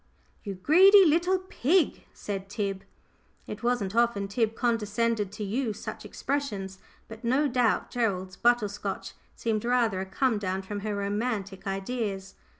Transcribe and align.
"You 0.43 0.55
greedy 0.55 1.05
little 1.05 1.37
pig!" 1.37 2.07
said 2.11 2.49
Tib. 2.49 2.81
It 3.45 3.61
wasn't 3.61 3.95
often 3.95 4.27
Tib 4.27 4.55
condescended 4.55 5.31
to 5.33 5.43
use 5.43 5.79
such 5.79 6.05
expressions, 6.05 6.79
but 7.07 7.23
no 7.23 7.47
doubt 7.47 7.91
Gerald's 7.91 8.35
butter 8.35 8.67
scotch 8.67 9.13
seemed 9.35 9.63
rather 9.63 10.01
a 10.01 10.07
come 10.07 10.39
down 10.39 10.63
from 10.63 10.79
her 10.79 10.95
romantic 10.95 11.67
ideas. 11.67 12.33